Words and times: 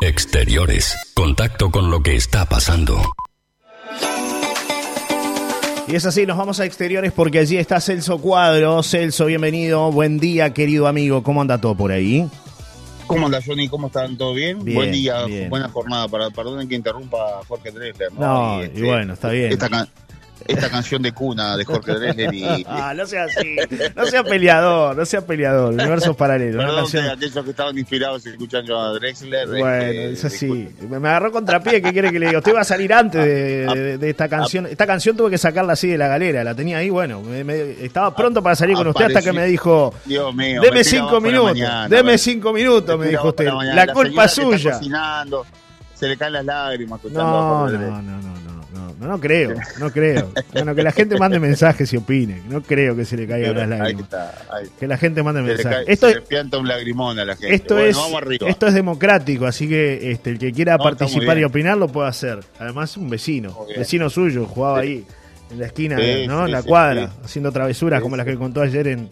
Exteriores. 0.00 0.96
Contacto 1.14 1.70
con 1.70 1.90
lo 1.90 2.02
que 2.02 2.16
está 2.16 2.46
pasando. 2.46 3.00
Y 5.88 5.94
es 5.96 6.06
así, 6.06 6.24
nos 6.24 6.38
vamos 6.38 6.60
a 6.60 6.64
exteriores 6.64 7.12
porque 7.12 7.40
allí 7.40 7.56
está 7.58 7.80
Celso 7.80 8.18
Cuadro. 8.18 8.82
Celso, 8.82 9.26
bienvenido. 9.26 9.90
Buen 9.92 10.18
día, 10.18 10.54
querido 10.54 10.86
amigo. 10.86 11.22
¿Cómo 11.22 11.42
anda 11.42 11.60
todo 11.60 11.74
por 11.74 11.92
ahí? 11.92 12.26
¿Cómo 13.06 13.26
anda, 13.26 13.40
Johnny? 13.44 13.68
¿Cómo 13.68 13.88
están? 13.88 14.16
¿Todo 14.16 14.32
bien? 14.34 14.64
Bien, 14.64 14.76
Buen 14.76 14.92
día, 14.92 15.24
bien. 15.26 15.50
buena 15.50 15.68
jornada. 15.68 16.06
Para, 16.08 16.30
perdonen 16.30 16.68
que 16.68 16.76
interrumpa 16.76 17.18
a 17.40 17.44
Jorge 17.46 17.72
Dresler, 17.72 18.12
¿no? 18.12 18.20
No, 18.20 18.62
y 18.62 18.66
este, 18.66 18.82
bueno, 18.84 19.14
está 19.14 19.30
bien. 19.30 19.52
Esta, 19.52 19.68
can- 19.68 19.88
esta 20.46 20.68
canción 20.70 21.02
de 21.02 21.12
cuna 21.12 21.56
de 21.56 21.64
Jorge 21.64 21.92
Dresler 21.94 22.34
y... 22.34 22.64
Ah, 22.66 22.92
no 22.96 23.06
sea 23.06 23.24
así. 23.24 23.56
No 23.94 24.06
sea 24.06 24.22
peleador, 24.24 24.96
no 24.96 25.04
sea 25.04 25.20
peleador. 25.24 25.74
Universos 25.74 26.16
paralelos. 26.16 26.64
Perdón 26.64 26.90
de 26.90 27.10
aquellos 27.10 27.44
que 27.44 27.50
estaban 27.50 27.76
inspirados 27.78 28.26
escuchando 28.26 28.80
a 28.80 28.92
Drexler. 28.94 29.48
Bueno, 29.48 29.66
este, 29.68 30.12
es 30.12 30.24
así. 30.24 30.68
Me 30.88 30.96
agarró 30.96 31.32
contrapié, 31.32 31.80
¿qué 31.82 31.92
quiere 31.92 32.10
que 32.10 32.18
le 32.18 32.26
diga? 32.26 32.38
Usted 32.38 32.52
iba 32.52 32.60
a 32.60 32.64
salir 32.64 32.92
antes 32.92 33.24
de, 33.24 33.66
de- 33.66 33.98
de 33.98 34.10
esta 34.10 34.28
canción. 34.28 34.66
Esta 34.66 34.86
canción 34.86 35.16
tuve 35.16 35.30
que 35.30 35.38
sacarla 35.38 35.72
así 35.74 35.88
de 35.88 35.98
la 35.98 36.08
galera, 36.08 36.42
la 36.44 36.54
tenía 36.54 36.78
ahí, 36.78 36.90
bueno, 36.90 37.20
me- 37.22 37.44
me- 37.44 37.84
estaba 37.84 38.14
pronto 38.14 38.42
para 38.42 38.56
salir 38.56 38.76
con 38.76 38.86
usted 38.88 39.06
hasta 39.06 39.22
que 39.22 39.32
me 39.32 39.46
dijo, 39.46 39.94
Dios 40.04 40.34
mío. 40.34 40.60
deme 40.60 40.78
me 40.78 40.84
cinco 40.84 41.20
minutos, 41.20 41.52
mañana, 41.52 41.88
deme 41.88 42.02
bueno. 42.02 42.18
cinco 42.18 42.52
minutos, 42.52 42.98
me 42.98 43.08
dijo 43.08 43.28
usted. 43.28 43.44
la 43.46 43.54
mañana. 43.54 43.86
La 43.86 43.92
culpa 43.92 44.24
es 44.24 44.32
suya. 44.32 44.80
se 45.94 46.08
le 46.08 46.16
caen 46.16 46.32
las 46.32 46.44
lágrimas 46.44 47.00
No, 47.04 47.68
no, 47.68 47.68
no, 47.68 48.02
no, 48.02 48.39
no, 49.00 49.08
no, 49.08 49.18
creo, 49.18 49.54
no 49.78 49.90
creo. 49.90 50.30
Bueno, 50.52 50.74
que 50.74 50.82
la 50.82 50.92
gente 50.92 51.16
mande 51.18 51.40
mensajes 51.40 51.92
y 51.92 51.96
opine. 51.96 52.42
No 52.48 52.60
creo 52.62 52.94
que 52.94 53.04
se 53.04 53.16
le 53.16 53.26
caigan 53.26 53.54
las 53.54 53.64
Ahí 53.64 53.78
lágrimas. 53.78 54.02
está, 54.04 54.34
ahí. 54.52 54.66
Que 54.78 54.86
la 54.86 54.98
gente 54.98 55.22
mande 55.22 55.42
mensajes. 55.42 55.84
Esto 55.88 56.06
se 56.06 56.12
es, 56.12 56.18
le 56.20 56.26
pianta 56.26 56.58
un 56.58 56.68
lagrimón 56.68 57.18
a 57.18 57.24
la 57.24 57.34
gente. 57.34 57.54
Esto 57.54 57.74
Bueno, 57.74 57.88
es 57.88 57.96
vamos 57.96 58.22
esto 58.46 58.66
es 58.66 58.74
democrático, 58.74 59.46
así 59.46 59.68
que 59.68 60.10
este, 60.12 60.30
el 60.30 60.38
que 60.38 60.52
quiera 60.52 60.76
No, 60.76 60.84
participar 60.84 61.38
y 61.38 61.44
opinar 61.44 61.78
lo 61.78 61.88
puede 61.88 62.08
hacer. 62.08 62.40
Además, 62.58 62.96
un 62.96 63.08
vecino, 63.08 63.56
vecino 63.76 64.10
suyo, 64.10 64.46
jugaba 64.46 64.82
Sí. 64.82 64.86
ahí 64.86 65.06
en 65.50 65.58
la 65.58 65.66
esquina, 65.66 65.96
Sí, 65.98 66.26
¿no? 66.28 66.40
en 66.42 66.46
sí, 66.46 66.52
la 66.52 66.62
cuadra, 66.62 67.10
haciendo 67.24 67.50
travesuras 67.50 68.00
como 68.00 68.16
las 68.16 68.26
que 68.26 68.36
contó 68.36 68.60
ayer 68.62 68.86
en, 68.86 69.08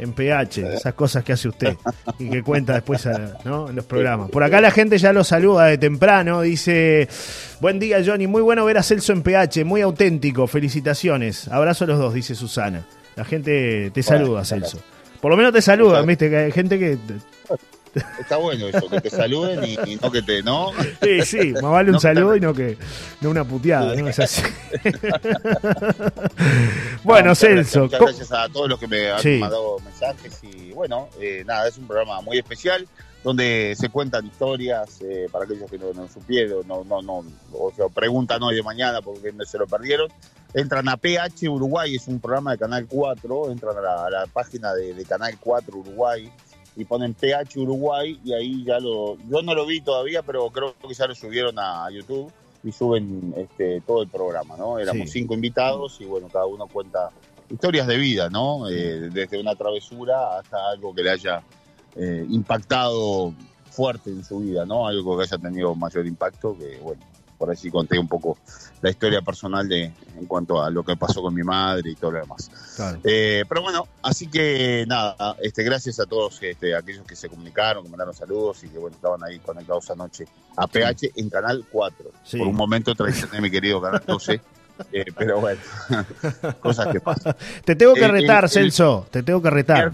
en 0.00 0.12
PH, 0.12 0.74
esas 0.74 0.94
cosas 0.94 1.22
que 1.22 1.32
hace 1.32 1.48
usted 1.48 1.76
y 2.18 2.30
que 2.30 2.42
cuenta 2.42 2.72
después 2.74 3.06
¿no? 3.44 3.68
en 3.68 3.76
los 3.76 3.84
programas. 3.84 4.30
Por 4.30 4.42
acá 4.42 4.60
la 4.60 4.70
gente 4.70 4.98
ya 4.98 5.12
lo 5.12 5.22
saluda 5.24 5.66
de 5.66 5.78
temprano, 5.78 6.40
dice, 6.40 7.08
buen 7.60 7.78
día 7.78 8.02
Johnny, 8.04 8.26
muy 8.26 8.42
bueno 8.42 8.64
ver 8.64 8.78
a 8.78 8.82
Celso 8.82 9.12
en 9.12 9.22
PH, 9.22 9.64
muy 9.64 9.82
auténtico, 9.82 10.46
felicitaciones, 10.46 11.48
abrazo 11.48 11.84
a 11.84 11.88
los 11.88 11.98
dos, 11.98 12.14
dice 12.14 12.34
Susana. 12.34 12.86
La 13.16 13.24
gente 13.24 13.90
te 13.90 14.02
saluda, 14.02 14.44
Celso. 14.44 14.80
Por 15.20 15.30
lo 15.30 15.36
menos 15.36 15.52
te 15.52 15.58
Exacto. 15.58 16.06
viste, 16.06 16.30
que 16.30 16.36
hay 16.36 16.52
gente 16.52 16.78
que... 16.78 16.96
Está 18.20 18.36
bueno 18.36 18.68
eso, 18.68 18.88
que 18.88 19.00
te 19.00 19.10
saluden 19.10 19.64
y, 19.64 19.72
y 19.92 19.96
no 19.96 20.10
que 20.10 20.22
te, 20.22 20.42
¿no? 20.42 20.70
Sí, 21.02 21.22
sí, 21.22 21.52
más 21.54 21.62
vale 21.62 21.90
un 21.90 21.94
No, 21.94 22.00
saludo 22.00 22.36
y 22.36 22.40
no 22.40 22.54
que 22.54 22.76
no 23.20 23.30
una 23.30 23.44
puteada, 23.44 23.94
¿no? 23.96 24.08
Es 24.08 24.18
así. 24.18 24.42
bueno, 27.04 27.30
muchas 27.30 27.38
Celso, 27.38 27.88
Gracias, 27.88 28.00
muchas 28.00 28.00
gracias 28.00 28.32
a 28.32 28.48
todos 28.52 28.68
los 28.68 28.78
que 28.78 28.86
me 28.86 29.10
han 29.10 29.20
Sí. 29.20 29.38
mandado 29.38 29.78
mensajes 29.80 30.38
y 30.42 30.72
bueno, 30.72 31.08
eh, 31.20 31.42
nada, 31.46 31.68
es 31.68 31.78
un 31.78 31.86
programa 31.86 32.20
muy 32.20 32.38
especial 32.38 32.86
donde 33.22 33.74
se 33.78 33.90
cuentan 33.90 34.26
historias 34.26 35.00
eh, 35.02 35.28
para 35.30 35.44
aquellos 35.44 35.70
que 35.70 35.78
no, 35.78 35.92
no 35.92 36.08
supieron, 36.08 36.66
no, 36.66 36.84
no, 36.84 37.02
no, 37.02 37.24
o 37.52 37.72
sea, 37.76 37.86
preguntan 37.88 38.42
hoy 38.42 38.54
de 38.56 38.62
mañana 38.62 39.02
porque 39.02 39.32
se 39.46 39.58
lo 39.58 39.66
perdieron. 39.66 40.08
Entran 40.52 40.88
a 40.88 40.96
PH 40.96 41.48
Uruguay, 41.48 41.94
es 41.94 42.08
un 42.08 42.18
programa 42.18 42.52
de 42.52 42.58
Canal 42.58 42.84
4, 42.88 43.52
entran 43.52 43.76
a 43.76 43.80
la, 43.80 44.06
a 44.06 44.10
la 44.10 44.26
página 44.26 44.74
de, 44.74 44.94
de 44.94 45.04
Canal 45.04 45.36
4 45.38 45.76
Uruguay 45.76 46.28
y 46.76 46.84
ponen 46.84 47.14
PH 47.14 47.58
Uruguay 47.58 48.18
y 48.24 48.32
ahí 48.32 48.64
ya 48.64 48.78
lo, 48.78 49.16
yo 49.28 49.42
no 49.42 49.54
lo 49.54 49.66
vi 49.66 49.80
todavía, 49.80 50.22
pero 50.22 50.48
creo 50.50 50.74
que 50.86 50.94
ya 50.94 51.06
lo 51.06 51.14
subieron 51.14 51.58
a 51.58 51.88
YouTube 51.90 52.32
y 52.62 52.72
suben 52.72 53.34
este, 53.36 53.80
todo 53.82 54.02
el 54.02 54.08
programa, 54.08 54.56
¿no? 54.56 54.78
Éramos 54.78 55.10
Sí. 55.10 55.20
cinco 55.20 55.34
invitados 55.34 56.00
y 56.00 56.04
bueno, 56.04 56.28
cada 56.32 56.46
uno 56.46 56.66
cuenta 56.66 57.10
historias 57.50 57.86
de 57.86 57.96
vida, 57.96 58.28
¿no? 58.30 58.68
Eh, 58.68 59.10
desde 59.12 59.40
una 59.40 59.54
travesura 59.56 60.38
hasta 60.38 60.70
algo 60.70 60.94
que 60.94 61.02
le 61.02 61.10
haya 61.10 61.42
eh, 61.96 62.24
impactado 62.30 63.32
fuerte 63.70 64.10
en 64.10 64.24
su 64.24 64.38
vida, 64.40 64.64
¿no? 64.64 64.86
Algo 64.86 65.16
que 65.16 65.24
haya 65.24 65.38
tenido 65.38 65.74
mayor 65.74 66.06
impacto, 66.06 66.56
que 66.56 66.78
bueno, 66.78 67.02
por 67.40 67.50
así 67.50 67.70
conté 67.70 67.98
un 67.98 68.06
poco 68.06 68.36
la 68.82 68.90
historia 68.90 69.22
personal 69.22 69.66
de 69.66 69.84
en 69.84 70.26
cuanto 70.26 70.62
a 70.62 70.68
lo 70.68 70.84
que 70.84 70.94
pasó 70.94 71.22
con 71.22 71.32
mi 71.32 71.42
madre 71.42 71.90
y 71.90 71.94
todo 71.94 72.10
lo 72.10 72.20
demás. 72.20 72.50
Claro. 72.76 72.98
Eh, 73.02 73.44
pero 73.48 73.62
bueno, 73.62 73.88
así 74.02 74.26
que 74.26 74.84
nada, 74.86 75.36
este, 75.42 75.62
gracias 75.62 75.98
a 76.00 76.04
todos 76.06 76.38
este, 76.42 76.76
aquellos 76.76 77.06
que 77.06 77.16
se 77.16 77.30
comunicaron, 77.30 77.82
que 77.82 77.88
mandaron 77.88 78.12
saludos 78.12 78.62
y 78.64 78.68
que 78.68 78.76
bueno, 78.76 78.94
estaban 78.94 79.24
ahí 79.24 79.38
conectados 79.38 79.90
anoche 79.90 80.26
a 80.54 80.66
PH 80.66 81.12
en 81.16 81.30
Canal 81.30 81.64
4. 81.72 82.10
Sí. 82.24 82.36
Por 82.36 82.46
un 82.48 82.56
momento 82.56 82.94
traicioné 82.94 83.40
mi 83.40 83.50
querido 83.50 83.80
Canal 83.80 84.02
12, 84.06 84.34
eh, 84.92 85.04
pero 85.16 85.40
bueno, 85.40 85.60
cosas 86.60 86.88
que 86.88 87.00
pasan. 87.00 87.34
Te 87.64 87.74
tengo 87.74 87.94
que 87.94 88.04
el- 88.04 88.12
retar, 88.12 88.44
el- 88.44 88.50
Celso, 88.50 89.06
te 89.10 89.22
tengo 89.22 89.40
que 89.40 89.48
retar. 89.50 89.92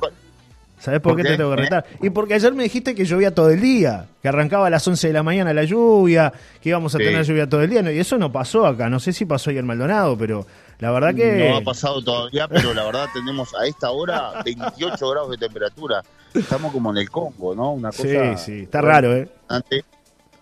¿Sabes 0.79 1.01
por 1.01 1.15
¿Por 1.15 1.23
qué 1.23 1.29
te 1.31 1.37
tengo 1.37 1.55
que 1.55 1.63
¿Eh? 1.63 1.65
retar? 1.65 1.87
Y 2.03 2.11
porque 2.11 2.35
ayer 2.35 2.53
me 2.53 2.63
dijiste 2.65 2.95
que 2.95 3.05
llovía 3.05 3.35
todo 3.35 3.51
el 3.51 3.61
día, 3.61 4.07
que 4.23 4.29
arrancaba 4.29 4.67
a 4.67 4.71
las 4.71 4.87
11 4.87 5.07
de 5.09 5.13
la 5.13 5.23
mañana 5.23 5.53
la 5.55 5.65
lluvia, 5.65 6.33
que 6.61 6.69
íbamos 6.69 6.95
a 6.95 6.99
Sí. 6.99 7.05
tener 7.05 7.25
lluvia 7.25 7.49
todo 7.49 7.63
el 7.63 7.71
día, 7.71 7.93
y 7.93 7.99
eso 7.99 8.19
no 8.19 8.31
pasó 8.31 8.67
acá, 8.67 8.89
no 8.91 9.01
sé 9.01 9.13
si 9.13 9.25
pasó 9.25 9.51
ahí 9.51 9.59
en 9.59 9.67
Maldonado, 9.67 10.17
pero 10.19 10.47
la 10.79 10.91
verdad 10.91 11.15
que... 11.15 11.49
No 11.51 11.57
ha 11.57 11.61
pasado 11.63 12.03
todavía, 12.03 12.47
pero 12.47 12.75
la 12.75 12.85
verdad 12.85 13.07
tenemos 13.15 13.55
a 13.55 13.67
esta 13.67 13.91
hora 13.91 14.43
28 14.45 15.09
grados 15.11 15.31
de 15.31 15.39
temperatura. 15.39 16.03
Estamos 16.35 16.71
como 16.73 16.91
en 16.91 16.99
el 16.99 17.09
Congo, 17.11 17.55
¿no? 17.55 17.73
Una 17.73 17.91
sí, 17.93 18.03
cosa 18.03 18.37
sí, 18.37 18.61
está 18.65 18.83
raro, 18.83 19.17
¿eh? 19.17 19.29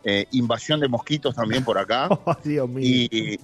Eh, 0.07 0.27
invasión 0.33 0.81
de 0.81 0.89
mosquitos 0.89 1.35
también 1.35 1.65
por 1.65 1.79
acá. 1.79 2.09
Oh, 2.27 2.37
Dios 2.45 2.69
mío. 2.69 2.85
Y, 2.85 3.39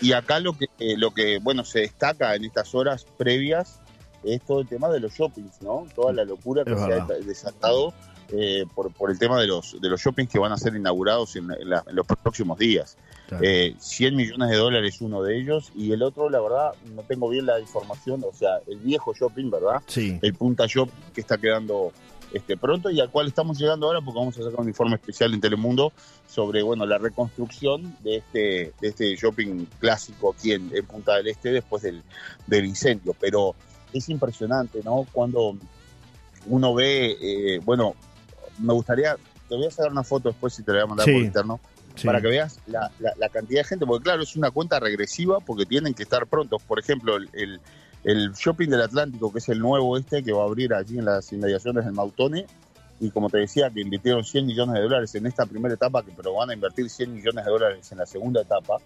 y 0.00 0.12
acá 0.12 0.40
lo 0.40 0.54
que, 0.58 0.66
eh, 0.78 0.96
lo 0.96 1.12
que, 1.12 1.38
bueno, 1.40 1.64
se 1.64 1.80
destaca 1.80 2.34
en 2.34 2.44
estas 2.44 2.74
horas 2.74 3.06
previas 3.16 3.79
es 4.24 4.42
todo 4.42 4.60
el 4.60 4.68
tema 4.68 4.88
de 4.88 5.00
los 5.00 5.12
shoppings, 5.12 5.62
¿no? 5.62 5.86
Toda 5.94 6.12
la 6.12 6.24
locura 6.24 6.64
que 6.64 6.72
Es 6.72 6.80
se 6.80 6.86
verdad. 6.88 7.10
ha 7.12 7.24
desatado 7.26 7.92
eh, 8.32 8.64
por, 8.74 8.92
por 8.92 9.10
el 9.10 9.18
tema 9.18 9.40
de 9.40 9.46
los, 9.48 9.80
de 9.80 9.88
los 9.88 10.00
shoppings 10.00 10.30
que 10.30 10.38
van 10.38 10.52
a 10.52 10.56
ser 10.56 10.76
inaugurados 10.76 11.34
en, 11.36 11.50
en 11.50 11.68
la- 11.70 11.82
en 11.86 11.96
los 11.96 12.06
próximos 12.06 12.58
días. 12.58 12.96
Claro. 13.28 13.44
Eh, 13.44 13.74
100 13.78 14.14
millones 14.16 14.50
de 14.50 14.56
dólares 14.56 15.00
uno 15.00 15.22
de 15.22 15.36
ellos 15.38 15.72
y 15.74 15.92
el 15.92 16.02
otro, 16.02 16.28
la 16.30 16.40
verdad, 16.40 16.72
no 16.94 17.02
tengo 17.02 17.28
bien 17.28 17.46
la 17.46 17.58
información, 17.60 18.24
o 18.28 18.32
sea, 18.34 18.58
el 18.68 18.78
viejo 18.78 19.12
shopping, 19.14 19.50
¿verdad? 19.50 19.82
sí, 19.86 20.18
El 20.22 20.34
Punta 20.34 20.66
Shop 20.66 20.88
que 21.14 21.20
está 21.20 21.38
quedando 21.38 21.92
este 22.32 22.56
pronto 22.56 22.90
y 22.90 23.00
al 23.00 23.10
cual 23.10 23.26
estamos 23.26 23.58
llegando 23.58 23.88
ahora 23.88 24.00
porque 24.00 24.20
vamos 24.20 24.38
a 24.38 24.44
sacar 24.44 24.60
un 24.60 24.68
informe 24.68 24.94
especial 24.94 25.34
en 25.34 25.40
Telemundo 25.40 25.92
sobre 26.28 26.62
bueno 26.62 26.86
la 26.86 26.96
reconstrucción 26.98 27.96
de 28.04 28.18
este 28.18 28.72
de 28.80 28.88
este 28.88 29.16
shopping 29.16 29.64
clásico 29.80 30.32
aquí 30.32 30.52
en, 30.52 30.70
en 30.72 30.86
Punta 30.86 31.16
del 31.16 31.26
Este 31.26 31.50
después 31.50 31.82
del, 31.82 32.04
del 32.46 32.66
incendio 32.66 33.16
pero 33.18 33.56
es 33.92 34.08
impresionante 34.08 34.80
no 34.84 35.06
cuando 35.12 35.56
uno 36.46 36.74
ve 36.74 37.16
eh, 37.20 37.60
bueno 37.64 37.94
me 38.58 38.72
gustaría 38.72 39.16
te 39.48 39.56
voy 39.56 39.66
a 39.66 39.70
sacar 39.70 39.90
una 39.90 40.02
foto 40.04 40.28
después 40.30 40.54
si 40.54 40.62
te 40.62 40.72
la 40.72 40.78
voy 40.78 40.84
a 40.84 40.86
mandar 40.88 41.06
Sí. 41.06 41.12
por 41.12 41.22
interno 41.22 41.60
sí. 41.96 42.06
para 42.06 42.20
que 42.20 42.28
veas 42.28 42.58
la, 42.66 42.90
la- 43.00 43.12
la 43.18 43.28
cantidad 43.28 43.60
de 43.60 43.64
gente, 43.64 43.84
porque 43.86 44.04
claro, 44.04 44.22
es 44.22 44.36
una 44.36 44.50
cuenta 44.52 44.78
regresiva 44.78 45.40
porque 45.40 45.66
tienen 45.66 45.92
que 45.92 46.04
estar 46.04 46.24
prontos. 46.28 46.62
Por 46.62 46.78
ejemplo, 46.78 47.16
el, 47.16 47.28
el- 47.32 47.60
el 48.04 48.32
Shopping 48.32 48.68
del 48.68 48.80
Atlántico, 48.82 49.32
que 49.32 49.40
es 49.40 49.48
el 49.48 49.58
nuevo 49.58 49.98
este, 49.98 50.22
que 50.22 50.32
va 50.32 50.42
a 50.42 50.46
abrir 50.46 50.72
allí 50.72 50.98
en 50.98 51.04
las 51.06 51.32
inmediaciones 51.32 51.84
del 51.84 51.92
Mautone, 51.94 52.46
y 53.00 53.10
como 53.10 53.28
te 53.28 53.38
decía, 53.38 53.68
que 53.70 53.80
invirtieron 53.80 54.24
100 54.24 54.46
millones 54.46 54.74
de 54.76 54.82
dólares 54.82 55.14
en 55.16 55.26
esta 55.26 55.44
primera 55.46 55.74
etapa, 55.74 56.02
que 56.04 56.12
pero 56.16 56.32
van 56.34 56.50
a 56.50 56.54
invertir 56.54 56.88
100 56.88 57.12
millones 57.14 57.44
de 57.44 57.50
dólares 57.50 57.90
en 57.92 57.98
la 57.98 58.06
segunda 58.06 58.40
etapa, 58.42 58.76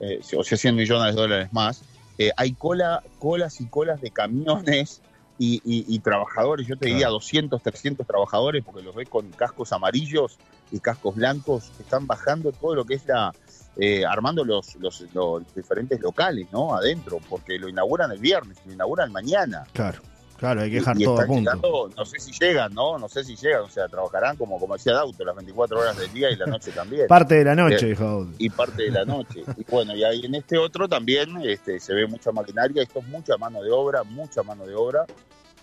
eh, 0.00 0.20
o 0.36 0.44
sea, 0.44 0.58
100 0.58 0.76
millones 0.76 1.14
de 1.14 1.20
dólares 1.20 1.48
más. 1.52 1.82
Eh, 2.18 2.30
hay 2.36 2.54
cola, 2.54 3.02
colas 3.18 3.60
y 3.60 3.68
colas 3.68 4.00
de 4.00 4.10
camiones 4.10 5.02
y, 5.38 5.56
y- 5.64 5.84
y 5.88 5.98
trabajadores, 6.00 6.66
yo 6.66 6.76
te 6.76 6.86
diría 6.86 7.08
200, 7.08 7.62
300 7.62 8.06
trabajadores, 8.06 8.62
porque 8.64 8.82
los 8.82 8.94
ves 8.94 9.08
con 9.08 9.30
cascos 9.32 9.72
amarillos 9.72 10.38
y 10.70 10.78
cascos 10.80 11.14
blancos 11.16 11.72
que 11.76 11.82
están 11.82 12.06
bajando 12.06 12.52
todo 12.52 12.74
lo 12.74 12.84
que 12.84 12.94
es 12.94 13.04
la 13.06 13.32
eh, 13.76 14.04
armando 14.04 14.44
los, 14.44 14.74
los, 14.76 15.00
los 15.14 15.42
diferentes 15.54 15.98
locales, 16.00 16.46
¿no? 16.52 16.74
Adentro, 16.74 17.18
porque 17.30 17.58
lo 17.58 17.70
inauguran 17.70 18.12
el 18.12 18.18
viernes, 18.18 18.58
lo 18.66 18.72
inauguran 18.74 19.10
mañana. 19.10 19.66
Claro, 19.72 20.02
claro, 20.42 20.60
hay 20.62 20.70
que 20.70 20.76
dejar 20.76 21.00
y 21.00 21.04
todo 21.04 21.20
a 21.20 21.24
punto. 21.24 21.50
llegando, 21.52 21.90
no 21.96 22.04
sé 22.04 22.18
si 22.18 22.32
llegan, 22.32 22.74
¿no? 22.74 22.98
No 22.98 23.08
sé 23.08 23.22
si 23.22 23.36
llegan, 23.36 23.62
o 23.62 23.68
sea, 23.68 23.86
trabajarán 23.86 24.36
como 24.36 24.58
comercial 24.58 24.96
de 24.96 25.00
auto 25.02 25.24
las 25.24 25.36
24 25.36 25.78
horas 25.78 25.96
del 25.96 26.12
día 26.12 26.30
y 26.30 26.36
la 26.36 26.46
noche 26.46 26.72
también. 26.72 27.06
Parte 27.06 27.36
de 27.36 27.44
la 27.44 27.54
noche, 27.54 27.76
Bien. 27.76 27.88
dijo 27.90 28.04
Audi. 28.04 28.34
y 28.38 28.50
parte 28.50 28.82
de 28.82 28.90
la 28.90 29.04
noche. 29.04 29.44
Y 29.56 29.64
bueno, 29.70 29.94
y 29.94 30.02
ahí 30.02 30.24
en 30.24 30.34
este 30.34 30.58
otro 30.58 30.88
también 30.88 31.40
este, 31.44 31.78
se 31.78 31.94
ve 31.94 32.08
mucha 32.08 32.32
maquinaria, 32.32 32.82
esto 32.82 32.98
es 32.98 33.06
mucha 33.06 33.36
mano 33.36 33.62
de 33.62 33.70
obra, 33.70 34.02
mucha 34.02 34.42
mano 34.42 34.66
de 34.66 34.74
obra 34.74 35.06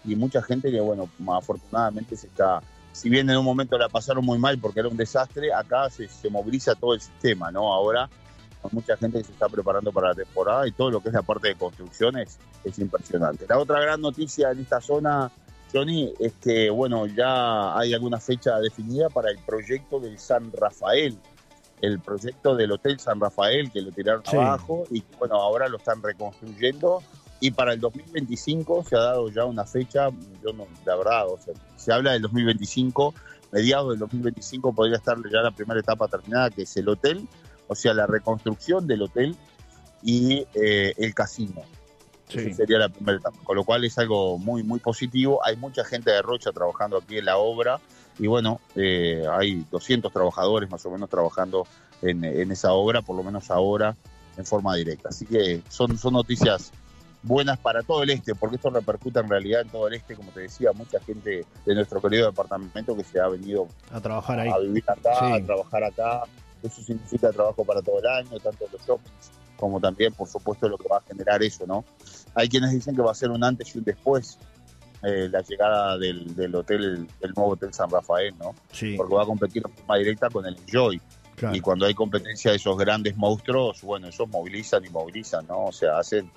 y 0.06 0.16
mucha 0.16 0.42
gente 0.42 0.72
que, 0.72 0.80
bueno, 0.80 1.10
afortunadamente 1.28 2.16
se 2.16 2.28
está, 2.28 2.62
si 2.94 3.10
bien 3.10 3.30
en 3.30 3.36
un 3.38 3.44
momento 3.44 3.78
la 3.78 3.90
pasaron 3.90 4.24
muy 4.24 4.40
mal 4.40 4.58
porque 4.60 4.80
era 4.80 4.88
un 4.88 4.96
desastre, 4.96 5.54
acá 5.54 5.90
se, 5.90 6.08
se 6.08 6.30
moviliza 6.30 6.74
todo 6.76 6.94
el 6.94 7.02
sistema, 7.02 7.52
¿no? 7.52 7.74
Ahora 7.74 8.10
mucha 8.72 8.98
gente 8.98 9.20
que 9.20 9.24
se 9.26 9.32
está 9.32 9.48
preparando 9.48 9.92
para 9.92 10.10
la 10.10 10.16
temporada 10.16 10.68
y 10.68 10.72
todo 10.72 10.92
lo 10.92 11.02
que 11.02 11.10
es 11.10 11.14
la 11.14 11.22
parte 11.22 11.50
de 11.50 11.56
construcción 11.56 12.18
es, 12.18 12.38
es 12.64 12.78
impresionante. 12.80 13.46
La 13.48 13.58
otra 13.58 13.80
gran 13.80 14.02
noticia 14.02 14.52
en 14.52 14.60
esta 14.60 14.82
zona 14.82 15.32
Johnny, 15.74 16.14
es 16.20 16.34
que, 16.42 16.70
bueno, 16.70 17.06
ya 17.06 17.78
hay 17.78 17.94
alguna 17.94 18.20
fecha 18.20 18.58
definida 18.60 19.10
para 19.10 19.30
el 19.30 19.38
proyecto 19.40 20.00
del 20.00 20.18
San 20.18 20.52
Rafael, 20.52 21.18
el 21.82 22.00
proyecto 22.00 22.56
del 22.56 22.72
Hotel 22.72 23.00
San 23.00 23.20
Rafael, 23.20 23.72
que 23.72 23.82
lo 23.82 23.92
tiraron 23.92 24.24
Sí. 24.26 24.36
abajo 24.36 24.86
y, 24.90 25.04
bueno, 25.20 25.36
ahora 25.36 25.68
lo 25.70 25.78
están 25.78 26.02
reconstruyendo. 26.02 27.02
Y 27.40 27.52
para 27.52 27.74
el 27.74 27.80
2025 27.80 28.84
se 28.84 28.96
ha 28.98 29.00
dado 29.00 29.30
ya 29.30 29.46
una 29.46 29.64
fecha, 29.66 30.10
yo 30.44 30.52
no, 30.54 30.66
la 30.86 30.96
verdad, 30.98 31.28
o 31.30 31.38
sea, 31.38 31.54
se 31.78 31.94
habla 31.94 32.12
del 32.14 32.24
2025, 32.24 33.14
mediados 33.52 33.92
del 33.92 34.00
2025 34.00 34.74
podría 34.74 34.98
estar 34.98 35.18
ya 35.32 35.40
la 35.42 35.52
primera 35.52 35.80
etapa 35.80 36.08
terminada, 36.10 36.50
que 36.50 36.64
es 36.64 36.76
el 36.78 36.90
hotel, 36.90 37.28
o 37.70 37.76
sea, 37.76 37.94
la 37.94 38.06
reconstrucción 38.08 38.86
del 38.88 39.04
hotel 39.04 39.38
y 40.04 40.46
eh, 40.54 40.94
el 40.98 41.14
casino. 41.14 41.62
Sí. 42.28 42.40
Esa 42.40 42.58
sería 42.58 42.78
la 42.80 42.90
primera 42.90 43.18
etapa. 43.18 43.38
Con 43.44 43.56
lo 43.56 43.64
cual 43.64 43.86
es 43.86 43.98
algo 43.98 44.38
muy, 44.38 44.62
muy 44.64 44.80
positivo. 44.80 45.40
Hay 45.46 45.56
mucha 45.56 45.84
gente 45.86 46.12
de 46.12 46.22
Rocha 46.22 46.52
trabajando 46.52 46.98
aquí 46.98 47.18
en 47.18 47.26
la 47.26 47.38
obra 47.38 47.80
y 48.20 48.28
bueno, 48.28 48.60
eh, 48.76 49.24
hay 49.32 49.66
200 49.72 50.12
trabajadores 50.12 50.70
más 50.70 50.86
o 50.86 50.92
menos 50.92 51.10
trabajando 51.10 51.66
en, 52.02 52.24
en 52.26 52.52
esa 52.52 52.74
obra, 52.74 53.02
por 53.02 53.16
lo 53.16 53.24
menos 53.24 53.50
ahora 53.50 53.96
en 54.38 54.46
forma 54.46 54.76
directa. 54.76 55.10
Así 55.10 55.26
que 55.26 55.62
son, 55.70 55.98
son 55.98 56.14
noticias 56.14 56.72
buenas 57.24 57.58
para 57.58 57.82
todo 57.84 58.04
el 58.04 58.12
este, 58.12 58.34
porque 58.36 58.56
esto 58.58 58.70
repercute 58.70 59.20
en 59.20 59.28
realidad 59.30 59.62
en 59.62 59.70
todo 59.70 59.88
el 59.88 59.94
este, 59.96 60.16
como 60.16 60.32
te 60.32 60.42
decía, 60.42 60.72
mucha 60.74 61.00
gente 61.02 61.46
de 61.66 61.76
nuestro 61.76 62.02
querido 62.02 62.28
departamento 62.28 62.96
que 62.96 63.04
se 63.04 63.20
ha 63.20 63.28
venido 63.28 63.68
A 63.92 64.00
trabajar 64.00 64.40
ahí. 64.40 64.50
a 64.50 64.58
vivir 64.60 64.84
acá, 64.88 65.10
Sí. 65.20 65.32
a 65.34 65.46
trabajar 65.46 65.84
acá. 65.84 66.24
Eso 66.64 66.82
significa 66.82 67.32
trabajo 67.32 67.64
para 67.64 67.82
todo 67.82 68.00
el 68.00 68.08
año, 68.08 68.40
tanto 68.40 68.66
los 68.72 68.82
shoppings 68.86 69.32
como 69.60 69.80
también, 69.80 70.14
por 70.14 70.28
supuesto, 70.28 70.70
lo 70.70 70.78
que 70.78 70.88
va 70.88 70.98
a 70.98 71.02
generar 71.02 71.44
eso, 71.44 71.68
¿no? 71.68 71.84
Hay 72.34 72.48
quienes 72.48 72.72
dicen 72.72 72.96
que 72.96 73.02
va 73.02 73.12
a 73.12 73.16
ser 73.16 73.30
un 73.30 73.44
antes 73.44 73.76
y 73.76 73.80
un 73.80 73.84
después 73.84 74.40
eh, 75.04 75.28
la 75.30 75.42
llegada 75.42 75.98
del, 75.98 76.34
del 76.34 76.56
hotel, 76.56 77.08
del 77.20 77.34
nuevo 77.36 77.52
Hotel 77.52 77.74
San 77.74 77.90
Rafael, 77.90 78.34
¿no? 78.40 78.56
Sí, 78.72 78.96
Porque 78.96 79.14
va 79.16 79.24
a 79.24 79.26
competir 79.26 79.64
de 79.64 79.70
forma 79.70 79.98
directa 79.98 80.30
con 80.30 80.46
el 80.46 80.56
Enjoy. 80.58 81.02
claro. 81.36 81.56
Y 81.56 81.60
cuando 81.60 81.86
hay 81.86 81.94
competencia 81.94 82.52
de 82.52 82.58
esos 82.58 82.78
grandes 82.78 83.18
monstruos, 83.18 83.82
bueno, 83.82 84.08
esos 84.08 84.30
movilizan 84.30 84.86
y 84.86 84.90
movilizan, 84.90 85.46
¿no? 85.48 85.66
O 85.66 85.72
sea, 85.74 85.98
hacen 86.00 86.32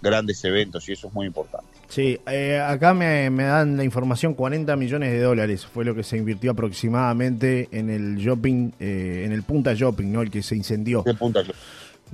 grandes 0.00 0.42
eventos 0.44 0.88
y 0.88 0.92
eso 0.92 1.08
es 1.08 1.14
muy 1.14 1.26
importante. 1.26 1.71
Sí, 1.92 2.18
eh, 2.26 2.58
acá 2.58 2.94
me, 2.94 3.28
me 3.28 3.42
dan 3.44 3.76
la 3.76 3.84
información, 3.84 4.32
40 4.32 4.76
millones 4.76 5.12
de 5.12 5.20
dólares 5.20 5.66
fue 5.66 5.84
lo 5.84 5.94
que 5.94 6.02
se 6.02 6.16
invirtió 6.16 6.52
aproximadamente 6.52 7.68
en 7.70 7.90
el 7.90 8.16
shopping, 8.16 8.70
eh, 8.80 9.24
en 9.26 9.32
el 9.32 9.42
Punta 9.42 9.74
Shopping, 9.74 10.10
¿no? 10.10 10.22
El 10.22 10.30
que 10.30 10.42
se 10.42 10.56
incendió, 10.56 11.04
¿Qué 11.04 11.12
punta 11.12 11.42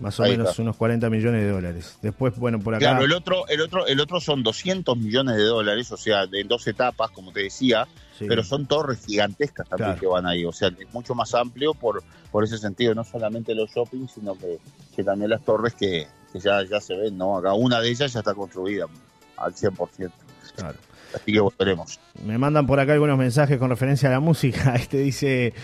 más 0.00 0.18
o 0.18 0.24
Ahí 0.24 0.32
menos 0.32 0.50
está. 0.50 0.62
unos 0.62 0.76
40 0.76 1.08
millones 1.10 1.42
de 1.44 1.50
dólares. 1.50 1.96
Después, 2.02 2.34
bueno, 2.36 2.58
por 2.58 2.74
acá... 2.74 2.90
Claro, 2.90 3.04
el 3.04 3.12
otro, 3.12 3.46
el 3.46 3.60
otro, 3.60 3.86
el 3.86 4.00
otro 4.00 4.20
son 4.20 4.42
200 4.42 4.96
millones 4.96 5.36
de 5.36 5.44
dólares, 5.44 5.92
o 5.92 5.96
sea, 5.96 6.26
de 6.26 6.42
dos 6.42 6.66
etapas, 6.66 7.12
como 7.12 7.30
te 7.30 7.44
decía, 7.44 7.86
sí. 8.18 8.24
pero 8.26 8.42
son 8.42 8.66
torres 8.66 8.98
gigantescas 9.06 9.68
también 9.68 9.90
Claro. 9.90 10.00
que 10.00 10.06
van 10.08 10.26
ahí, 10.26 10.44
o 10.44 10.50
sea, 10.50 10.70
es 10.76 10.92
mucho 10.92 11.14
más 11.14 11.34
amplio 11.34 11.72
por, 11.74 12.02
por 12.32 12.42
ese 12.42 12.58
sentido, 12.58 12.96
no 12.96 13.04
solamente 13.04 13.54
los 13.54 13.70
shoppings, 13.70 14.10
sino 14.10 14.36
que, 14.36 14.58
que 14.96 15.04
también 15.04 15.30
las 15.30 15.44
torres 15.44 15.74
que, 15.74 16.08
que 16.32 16.40
ya, 16.40 16.64
ya 16.64 16.80
se 16.80 16.96
ven, 16.96 17.16
¿no? 17.16 17.38
Acá 17.38 17.54
una 17.54 17.80
de 17.80 17.90
ellas 17.90 18.12
ya 18.12 18.18
está 18.18 18.34
construida 18.34 18.86
al 19.40 19.54
100%, 19.54 20.10
Claro. 20.56 20.78
así 21.14 21.32
que 21.32 21.40
volveremos. 21.40 21.98
Me 22.24 22.36
mandan 22.38 22.66
por 22.66 22.80
acá 22.80 22.92
algunos 22.94 23.18
mensajes 23.18 23.58
con 23.58 23.70
referencia 23.70 24.08
a 24.08 24.12
la 24.12 24.20
música. 24.20 24.74
Este 24.76 24.98
dice, 24.98 25.54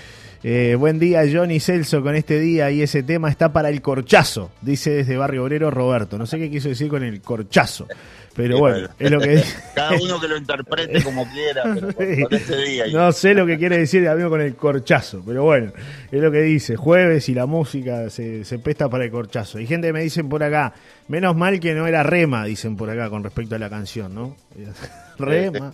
eh, 0.46 0.76
buen 0.78 0.98
día 0.98 1.22
Johnny 1.32 1.58
Celso 1.58 2.02
con 2.02 2.14
este 2.14 2.38
día 2.38 2.70
y 2.70 2.82
ese 2.82 3.02
tema 3.02 3.30
está 3.30 3.52
para 3.52 3.70
el 3.70 3.80
corchazo, 3.80 4.50
dice 4.60 4.90
desde 4.90 5.16
Barrio 5.16 5.42
Obrero 5.44 5.70
Roberto. 5.70 6.18
No 6.18 6.26
sé 6.26 6.38
qué 6.38 6.50
quiso 6.50 6.68
decir 6.68 6.88
con 6.88 7.02
el 7.02 7.22
corchazo, 7.22 7.88
pero 8.36 8.56
Sí, 8.56 8.60
bueno, 8.60 8.88
es 8.98 9.10
lo 9.10 9.20
que 9.20 9.28
dice. 9.36 9.56
Cada 9.74 9.92
uno 10.00 10.20
que 10.20 10.28
lo 10.28 10.36
interprete 10.36 11.02
como 11.02 11.26
quiera, 11.32 11.62
pero 11.74 11.94
con, 11.94 12.06
Sí. 12.14 12.22
con 12.22 12.34
este 12.34 12.56
día. 12.62 12.84
No 12.92 13.10
sé 13.12 13.32
lo 13.32 13.46
que 13.46 13.56
quiere 13.56 13.78
decir 13.78 14.06
amigo 14.06 14.28
con 14.28 14.42
el 14.42 14.54
corchazo, 14.54 15.22
pero 15.24 15.44
bueno, 15.44 15.72
es 16.12 16.20
lo 16.20 16.30
que 16.30 16.42
dice. 16.42 16.76
Jueves 16.76 17.26
y 17.30 17.34
la 17.34 17.46
música 17.46 18.10
se, 18.10 18.44
se 18.44 18.58
pesta 18.58 18.90
para 18.90 19.04
el 19.04 19.10
corchazo. 19.10 19.58
Y 19.58 19.66
gente 19.66 19.94
me 19.94 20.02
dicen 20.02 20.28
por 20.28 20.42
acá, 20.42 20.74
menos 21.08 21.34
mal 21.34 21.58
que 21.58 21.72
no 21.74 21.86
era 21.86 22.02
rema, 22.02 22.44
dicen 22.44 22.76
por 22.76 22.90
acá 22.90 23.08
con 23.08 23.24
respecto 23.24 23.54
a 23.54 23.58
la 23.58 23.70
canción, 23.70 24.14
¿no? 24.14 24.36
Rema, 25.16 25.72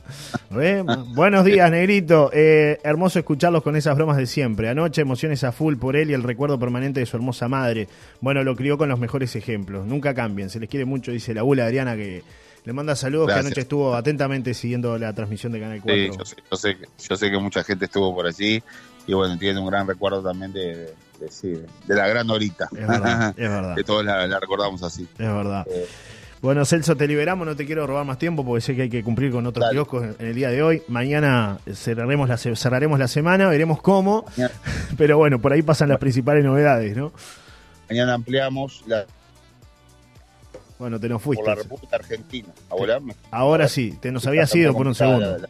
rema. 0.50 0.96
Buenos 1.14 1.46
días, 1.46 1.70
negrito. 1.70 2.31
Eh, 2.31 2.78
hermoso 2.84 3.19
escucharlos 3.19 3.62
con 3.62 3.75
esas 3.75 3.96
bromas 3.96 4.19
de 4.19 4.26
siempre. 4.26 4.60
Anoche 4.69 5.01
emociones 5.03 5.43
a 5.45 5.53
full 5.53 5.77
por 5.77 5.97
él 5.97 6.11
y 6.11 6.15
el 6.15 6.23
recuerdo 6.23 6.59
permanente 6.59 7.01
de 7.01 7.07
su 7.07 7.17
hermosa 7.17 7.49
madre. 7.49 7.89
Bueno, 8.21 8.43
lo 8.45 8.55
crió 8.57 8.77
con 8.79 8.89
los 8.89 8.99
mejores 8.99 9.35
ejemplos. 9.37 9.87
Nunca 9.87 10.15
cambien, 10.15 10.51
se 10.51 10.61
les 10.61 10.69
quiere 10.69 10.85
mucho, 10.85 11.12
dice 11.12 11.35
la 11.35 11.41
abuela 11.41 11.65
Adriana 11.67 11.97
que 11.97 12.23
le 12.65 12.73
manda 12.73 12.95
saludos, 12.95 13.27
Gracias. 13.29 13.43
que 13.45 13.49
anoche 13.49 13.61
estuvo 13.62 13.95
atentamente 13.95 14.53
siguiendo 14.55 14.99
la 14.99 15.12
transmisión 15.15 15.53
de 15.53 15.61
Canal 15.61 15.81
4. 15.83 16.12
Sí, 16.12 16.19
yo 16.19 16.25
sé, 16.25 16.37
yo, 16.51 16.57
sé, 16.57 16.77
que- 16.77 16.87
yo 17.09 17.17
sé 17.17 17.31
que 17.31 17.39
mucha 17.39 17.65
gente 17.65 17.87
estuvo 17.87 18.15
por 18.15 18.27
allí 18.27 18.62
y 19.07 19.15
bueno, 19.15 19.39
tiene 19.39 19.59
un 19.61 19.67
gran 19.67 19.87
recuerdo 19.87 20.23
también 20.23 20.53
de, 20.53 20.77
de, 20.77 20.95
de- 21.21 21.31
sí, 21.31 21.49
de 21.87 21.95
la 21.95 22.06
gran 22.06 22.29
horita. 22.29 22.69
Es 22.73 22.87
verdad, 22.87 23.31
es 23.37 23.49
verdad, 23.49 23.75
que 23.77 23.83
todos 23.85 24.05
la, 24.05 24.27
la 24.27 24.39
recordamos 24.41 24.83
así. 24.83 25.03
es 25.05 25.19
verdad. 25.19 25.67
Eh, 25.71 25.87
Bueno, 26.43 26.65
Celso, 26.65 26.97
te 26.97 27.07
liberamos, 27.07 27.47
no 27.47 27.55
te 27.55 27.67
quiero 27.67 27.87
robar 27.87 28.07
más 28.07 28.19
tiempo 28.19 28.43
porque 28.45 28.63
sé 28.63 28.75
que 28.75 28.83
hay 28.83 28.89
que 28.89 29.05
cumplir 29.05 29.31
con 29.31 29.47
otros 29.47 29.71
kioscos 29.71 30.05
en 30.19 30.27
el 30.27 30.35
día 30.35 30.49
de 30.49 30.63
hoy. 30.63 30.83
Mañana 30.89 31.59
cerraremos 31.75 32.31
la, 32.31 32.39
cerraremos 32.39 32.99
la 32.99 33.09
semana, 33.09 33.49
veremos 33.49 33.83
cómo, 33.83 34.25
Mañana. 34.37 34.55
pero 34.97 35.19
bueno, 35.19 35.39
por 35.39 35.53
ahí 35.53 35.61
pasan 35.61 35.91
las 35.91 35.99
principales 35.99 36.43
novedades, 36.45 36.97
¿no? 36.97 37.13
mañana 37.91 38.15
ampliamos 38.15 38.83
la, 38.87 39.05
Bueno, 40.79 40.99
te 40.99 41.09
nos 41.11 41.17
por 41.21 41.35
fuiste. 41.35 41.45
la 41.47 41.57
República 41.57 41.97
Argentina. 41.97 42.49
Ahora 43.31 43.69
sí, 43.69 43.99
te 44.01 44.11
nos 44.11 44.27
había 44.27 44.45
está 44.45 44.53
sido 44.55 44.73
por 44.73 44.87
un 44.87 44.95
segundo. 44.95 45.27
La, 45.33 45.39
la- 45.39 45.49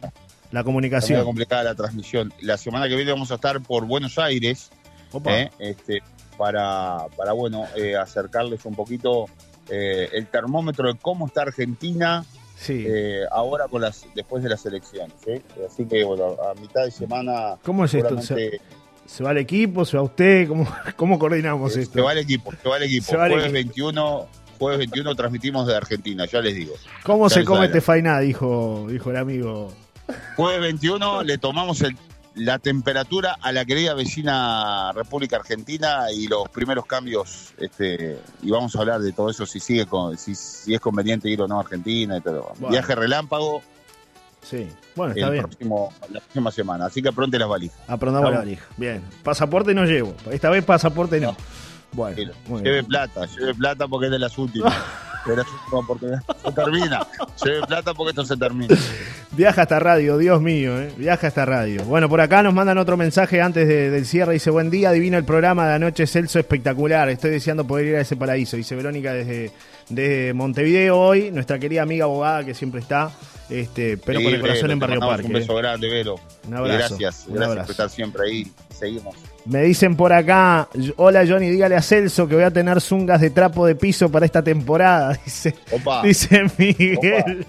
La 0.51 0.59
está 0.59 0.63
comunicación. 0.65 1.23
complicada 1.23 1.63
la 1.63 1.75
transmisión. 1.75 2.33
La 2.41 2.57
semana 2.57 2.89
que 2.89 2.95
viene 2.97 3.11
vamos 3.13 3.31
a 3.31 3.35
estar 3.35 3.61
por 3.61 3.85
Buenos 3.85 4.19
Aires 4.19 4.71
Opa. 5.13 5.31
eh, 5.39 5.51
este, 5.59 6.01
para, 6.37 7.05
para 7.15 7.31
bueno, 7.31 7.65
eh, 7.77 7.95
acercarles 7.95 8.65
un 8.65 8.75
poquito 8.75 9.27
eh, 9.69 10.09
el 10.13 10.27
termómetro 10.27 10.91
de 10.91 10.99
cómo 10.99 11.27
está 11.27 11.43
Argentina 11.43 12.25
Sí. 12.57 12.85
eh, 12.87 13.21
ahora 13.31 13.67
con 13.67 13.81
las 13.81 14.05
después 14.13 14.43
de 14.43 14.49
las 14.49 14.63
elecciones. 14.67 15.13
¿eh? 15.25 15.41
Así 15.67 15.85
que 15.85 16.03
bueno, 16.03 16.35
a 16.49 16.53
mitad 16.59 16.83
de 16.85 16.91
semana 16.91 17.55
¿Cómo 17.63 17.85
es 17.85 17.93
esto? 17.95 18.21
¿Se, 18.21 18.61
se 19.07 19.23
va 19.23 19.31
el 19.31 19.37
equipo? 19.39 19.83
¿Se 19.83 19.97
va 19.97 20.03
usted? 20.03 20.47
¿Cómo, 20.47 20.67
cómo 20.95 21.17
coordinamos 21.17 21.75
eh, 21.75 21.81
esto? 21.81 21.93
se 21.95 22.01
va 22.01 22.11
el 22.11 22.19
equipo, 22.19 22.51
se 22.61 22.69
va 22.69 22.77
el 22.77 22.83
equipo. 22.83 23.05
Se 23.05 23.17
va 23.17 23.25
el 23.25 23.31
jueves 23.33 23.45
equipo. 23.49 23.67
21, 23.85 24.27
jueves 24.59 24.77
21 24.79 25.15
transmitimos 25.15 25.65
de 25.67 25.75
Argentina, 25.75 26.25
ya 26.25 26.39
les 26.41 26.53
digo. 26.55 26.75
¿Cómo 27.03 27.27
Ya 27.29 27.35
se 27.35 27.45
come 27.45 27.65
este 27.65 27.81
fainá? 27.81 28.19
Dijo, 28.19 28.85
dijo 28.89 29.09
el 29.09 29.17
amigo. 29.17 29.73
Jueves 30.35 30.61
21 30.61 31.23
le 31.23 31.37
tomamos 31.39 31.81
el- 31.81 31.97
la 32.35 32.59
temperatura 32.59 33.37
a 33.41 33.51
la 33.51 33.65
querida 33.65 33.93
vecina 33.93 34.91
República 34.93 35.35
Argentina 35.35 36.05
y 36.15 36.27
los 36.27 36.47
primeros 36.49 36.85
cambios 36.85 37.53
este 37.57 38.19
y 38.41 38.49
vamos 38.51 38.75
a 38.75 38.79
hablar 38.79 39.01
de 39.01 39.11
todo 39.11 39.29
eso 39.29 39.45
si 39.45 39.59
sigue 39.59 39.85
con, 39.85 40.17
si, 40.17 40.33
si 40.35 40.73
es 40.73 40.79
conveniente 40.79 41.29
ir 41.29 41.41
o 41.41 41.47
no 41.47 41.57
a 41.57 41.61
Argentina 41.61 42.17
y 42.17 42.21
todo. 42.21 42.53
Bueno. 42.59 42.69
Viaje 42.69 42.95
relámpago 42.95 43.61
Sí. 44.43 44.67
Bueno, 44.95 45.13
está 45.13 45.27
el 45.27 45.31
bien. 45.33 45.43
próximo 45.43 45.93
la 46.09 46.19
próxima 46.19 46.51
semana, 46.51 46.85
así 46.87 46.99
que 47.01 47.11
pronte 47.11 47.37
las 47.37 47.47
valijas. 47.47 47.77
Aprendamos 47.87 48.31
la 48.31 48.37
Vamos. 48.37 48.45
valija. 48.45 48.65
Bien. 48.75 49.03
Pasaporte 49.23 49.73
no 49.75 49.85
llevo. 49.85 50.15
Esta 50.31 50.49
vez 50.49 50.65
pasaporte 50.65 51.19
no. 51.19 51.31
No. 51.31 51.37
Bueno, 51.91 52.15
Lleve 52.15 52.71
bien. 52.71 52.85
plata, 52.87 53.25
lleve 53.27 53.53
plata 53.53 53.87
porque 53.87 54.05
es 54.07 54.11
de 54.13 54.17
las 54.19 54.35
últimas. 54.39 54.73
de 55.27 55.35
las 55.35 55.45
últimas 55.47 55.83
oportunidades. 55.83 56.25
Se 56.43 56.51
termina. 56.53 57.07
Lleve 57.45 57.61
plata 57.67 57.93
porque 57.93 58.09
esto 58.09 58.25
se 58.25 58.37
termina. 58.37 58.75
Viaja 59.33 59.61
hasta 59.61 59.79
radio, 59.79 60.17
Dios 60.17 60.41
mío, 60.41 60.77
¿eh? 60.81 60.91
Viaja 60.97 61.27
hasta 61.27 61.45
radio. 61.45 61.83
Bueno, 61.85 62.09
por 62.09 62.19
acá 62.19 62.43
nos 62.43 62.53
mandan 62.53 62.77
otro 62.77 62.97
mensaje 62.97 63.41
antes 63.41 63.65
de- 63.65 63.89
del 63.89 64.05
cierre. 64.05 64.33
Dice, 64.33 64.49
buen 64.49 64.69
día, 64.69 64.91
divino 64.91 65.17
el 65.17 65.23
programa 65.23 65.69
de 65.69 65.75
anoche, 65.75 66.05
Celso, 66.05 66.37
espectacular. 66.37 67.07
Estoy 67.07 67.31
deseando 67.31 67.65
poder 67.65 67.85
ir 67.85 67.95
a 67.95 68.01
ese 68.01 68.17
paraíso. 68.17 68.57
Dice 68.57 68.75
Verónica 68.75 69.13
desde, 69.13 69.51
desde 69.87 70.33
Montevideo 70.33 70.99
hoy, 70.99 71.31
nuestra 71.31 71.57
querida 71.59 71.83
amiga 71.83 72.03
abogada 72.05 72.43
que 72.43 72.53
siempre 72.53 72.81
está, 72.81 73.09
este, 73.49 73.95
pero 73.97 74.19
Sí, 74.19 74.25
con 74.25 74.33
el 74.33 74.41
corazón 74.41 74.61
Vero, 74.63 74.73
en 74.73 74.79
Barrio 74.79 74.99
Parque. 74.99 75.27
Un 75.27 75.33
beso 75.33 75.53
¿eh? 75.57 75.61
grande, 75.61 75.89
Vero. 75.89 76.15
Un 76.49 76.53
abrazo. 76.53 76.97
Gracias, 76.99 77.25
un 77.29 77.35
gracias 77.35 77.59
por 77.61 77.71
estar 77.71 77.89
siempre 77.89 78.23
ahí. 78.27 78.51
Seguimos. 78.77 79.15
Me 79.45 79.63
dicen 79.63 79.95
por 79.95 80.11
acá, 80.11 80.67
hola 80.97 81.23
Johnny, 81.25 81.49
dígale 81.49 81.75
a 81.75 81.81
Celso 81.81 82.27
que 82.27 82.35
voy 82.35 82.43
a 82.43 82.51
tener 82.51 82.81
zungas 82.81 83.21
de 83.21 83.29
trapo 83.29 83.65
de 83.65 83.75
piso 83.75 84.11
para 84.11 84.25
esta 84.25 84.43
temporada. 84.43 85.17
Dice, 85.25 85.55
Opa. 85.71 86.03
dice 86.03 86.41
Miguel. 86.57 87.45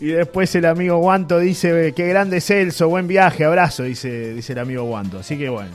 Y 0.00 0.06
después 0.08 0.54
el 0.54 0.64
amigo 0.66 0.98
Guanto 0.98 1.38
dice, 1.38 1.92
qué 1.94 2.06
grande 2.06 2.40
Celso, 2.40 2.88
buen 2.88 3.08
viaje, 3.08 3.44
abrazo, 3.44 3.82
dice, 3.82 4.32
dice 4.34 4.52
el 4.52 4.60
amigo 4.60 4.84
Guanto. 4.84 5.18
Así 5.18 5.36
que 5.36 5.48
bueno, 5.48 5.72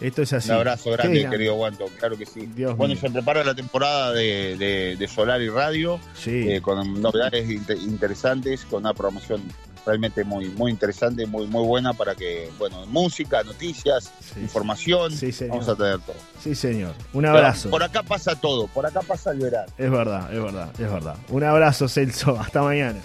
esto 0.00 0.22
es 0.22 0.32
así. 0.34 0.50
Un 0.50 0.56
abrazo 0.56 0.90
grande, 0.90 1.20
gran- 1.20 1.32
querido 1.32 1.54
Guanto, 1.54 1.86
claro 1.98 2.18
que 2.18 2.26
sí. 2.26 2.46
Dios 2.54 2.76
bueno, 2.76 2.94
mío. 2.94 3.00
se 3.00 3.10
prepara 3.10 3.42
la 3.44 3.54
temporada 3.54 4.12
de, 4.12 4.56
de- 4.58 4.96
de 4.98 5.08
Solar 5.08 5.40
y 5.40 5.48
Radio, 5.48 5.98
Sí, 6.14 6.50
eh, 6.50 6.60
con 6.60 7.00
novedades 7.00 7.48
inte- 7.48 7.76
interesantes, 7.78 8.64
con 8.66 8.80
una 8.82 8.92
promoción 8.92 9.40
realmente 9.84 10.22
muy 10.22 10.48
muy 10.50 10.70
interesante, 10.70 11.26
muy 11.26 11.46
muy 11.48 11.66
buena 11.66 11.92
para 11.92 12.14
que, 12.14 12.50
bueno, 12.58 12.84
música, 12.86 13.42
noticias, 13.42 14.12
Sí, 14.34 14.40
información, 14.40 15.10
Sí, 15.12 15.32
señor. 15.32 15.56
vamos 15.58 15.68
a 15.70 15.74
tener 15.76 15.98
todo. 16.00 16.14
sí 16.40 16.54
señor. 16.54 16.94
Un 17.14 17.24
abrazo. 17.26 17.70
Por 17.70 17.82
acá 17.82 18.02
pasa 18.02 18.34
todo, 18.36 18.68
por 18.68 18.84
acá 18.86 19.00
pasa 19.00 19.32
el 19.32 19.38
verano. 19.40 19.72
Es 19.78 19.90
verdad, 19.90 20.32
es 20.32 20.40
verdad, 20.42 20.70
es 20.78 20.92
verdad. 20.92 21.16
Un 21.30 21.42
abrazo 21.42 21.88
Celso, 21.88 22.36
hasta 22.40 22.60
mañana. 22.62 23.00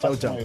Chau, 0.00 0.16
chau. 0.16 0.36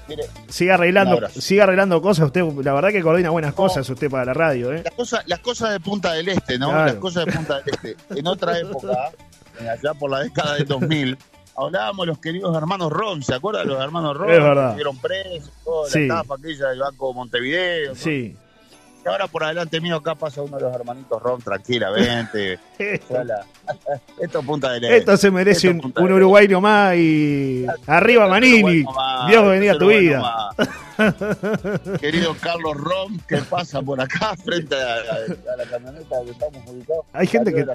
Siga 0.47 0.75
arreglando, 0.75 1.27
siga 1.29 1.63
arreglando 1.63 2.01
cosas. 2.01 2.27
Usted, 2.27 2.41
la 2.63 2.73
verdad 2.73 2.89
que 2.89 3.01
coordina 3.01 3.29
buenas 3.29 3.53
cosas 3.53 3.89
usted 3.89 4.09
para 4.09 4.25
la 4.25 4.33
radio, 4.33 4.71
¿eh? 4.73 4.81
Las 4.83 4.93
cosas, 4.93 5.23
las 5.27 5.39
cosas 5.39 5.71
de 5.71 5.79
Punta 5.79 6.13
del 6.13 6.29
Este, 6.29 6.57
¿no? 6.57 6.69
Claro. 6.69 6.85
Las 6.85 6.95
cosas 6.95 7.25
de 7.25 7.31
Punta 7.33 7.59
del 7.61 7.73
Este. 7.73 7.95
En 8.19 8.27
otra 8.27 8.57
época, 8.57 9.11
allá 9.59 9.93
por 9.93 10.09
la 10.09 10.19
década 10.21 10.55
del 10.55 10.67
2000, 10.67 11.17
hablábamos 11.57 12.05
de 12.05 12.07
los 12.07 12.19
queridos 12.19 12.55
hermanos 12.55 12.91
Ron, 12.91 13.21
¿se 13.23 13.35
acuerdan 13.35 13.67
los 13.67 13.81
hermanos 13.83 14.15
Ron? 14.17 14.29
Es 14.31 14.39
verdad. 14.41 14.75
Que 14.75 14.81
estuvieron 14.81 14.97
presos, 14.99 15.51
toda 15.65 15.89
Sí. 15.89 16.07
la 16.07 16.15
estafa 16.21 16.35
aquella 16.35 16.67
del 16.69 16.79
Banco 16.79 17.13
Montevideo. 17.13 17.95
Sí. 17.95 18.37
Y 19.03 19.07
ahora 19.07 19.27
por 19.27 19.43
adelante 19.43 19.81
mío 19.81 19.95
acá 19.95 20.13
pasa 20.15 20.41
uno 20.43 20.57
de 20.57 20.63
los 20.63 20.73
hermanitos 20.75 21.21
Ron 21.21 21.41
tranquilamente. 21.41 22.59
Ya 23.09 23.23
la- 23.23 23.45
Esto 24.19 24.39
es 24.39 24.45
Punta 24.45 24.71
del 24.73 24.83
Este. 24.83 24.97
Esto 24.97 25.17
se 25.17 25.31
merece 25.31 25.69
Esto 25.69 25.87
un, 25.87 25.93
un 25.97 26.03
del 26.07 26.13
Uruguay 26.13 26.47
nomás 26.47 26.95
y 26.97 27.65
arriba 27.87 28.27
Manini. 28.27 28.83
Dios 29.27 29.47
bendiga 29.47 29.77
tu 29.77 29.87
vida. 29.87 30.49
Querido 31.99 32.35
Carlos 32.39 32.75
Rom, 32.77 33.19
que 33.27 33.37
pasa 33.37 33.81
por 33.81 33.99
acá 34.01 34.35
frente 34.37 34.75
a, 34.75 34.95
a- 34.95 35.53
a 35.53 35.57
la 35.57 35.65
camioneta 35.69 36.15
donde 36.15 36.31
estamos 36.31 36.61
ubicados. 36.67 37.05
Hay 37.13 37.27
gente 37.27 37.53
que- 37.53 37.65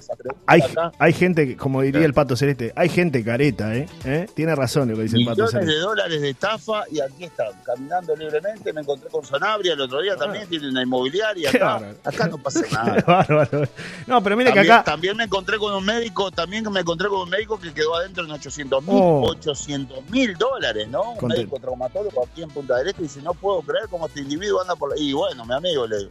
Hay, 0.47 0.63
hay 0.99 1.13
gente, 1.13 1.47
que, 1.47 1.57
como 1.57 1.83
diría 1.83 2.05
el 2.05 2.15
Pato 2.15 2.37
Celeste, 2.37 2.73
hay 2.77 2.89
gente 2.89 3.25
careta, 3.25 3.75
¿eh? 3.75 3.87
¿Eh? 4.05 4.27
Tiene 4.35 4.55
razón 4.55 4.89
lo 4.91 4.97
que 4.97 5.03
dice 5.03 5.17
el 5.17 5.25
Pato 5.25 5.43
Millones 5.43 5.53
de 5.55 5.61
Celeste. 5.61 5.81
dólares 5.81 6.21
de 6.21 6.31
estafa 6.31 6.85
y 6.91 7.01
aquí 7.01 7.25
están, 7.25 7.49
caminando 7.65 8.15
libremente. 8.17 8.73
Me 8.73 8.81
encontré 8.83 9.09
con 9.11 9.25
Sanabria 9.25 9.73
el 9.75 9.81
otro 9.81 10.01
día 10.01 10.17
también, 10.17 10.49
tiene 10.49 10.69
una 10.69 10.83
inmobiliaria. 10.83 11.51
Ah. 11.63 11.77
Acá, 11.77 11.95
acá 12.05 12.29
no 12.29 12.39
pasa 12.39 12.61
nada. 12.73 13.03
bárbaro. 13.07 13.63
No, 14.07 14.23
pero 14.23 14.37
mire 14.37 14.53
que 14.53 14.61
acá. 14.61 14.85
también 14.85 15.17
me 15.17 15.25
encontré 15.25 15.59
con 15.59 15.75
un 15.75 15.85
médico, 15.85 16.31
también 16.31 16.71
me 16.71 16.81
encontré 16.81 17.09
con 17.09 17.21
un 17.21 17.31
médico 17.31 17.59
que 17.59 17.73
quedó 17.73 17.95
adentro 17.97 18.25
en 18.25 18.31
800 18.31 18.83
mil, 18.85 18.97
Oh. 18.99 19.23
800 19.31 20.09
mil 20.11 20.35
dólares, 20.35 20.89
¿no? 20.89 21.01
Un 21.13 21.17
Contento. 21.19 21.37
médico 21.43 21.59
traumatólogo 21.61 22.25
aquí 22.27 22.43
en 22.43 22.51
Punta 22.51 22.77
del 22.77 22.89
Este 22.89 23.03
dice, 23.17 23.25
no 23.25 23.35
puedo 23.35 23.61
creer 23.63 23.85
cómo 23.91 24.07
este 24.07 24.21
individuo 24.21 24.61
anda 24.61 24.77
por 24.77 24.91
la... 24.91 24.99
Y 25.01 25.13
bueno, 25.13 25.45
mi 25.45 25.55
amigo, 25.55 25.87
le 25.87 25.99
digo, 25.99 26.11